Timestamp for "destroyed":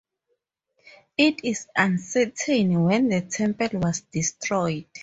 4.01-4.87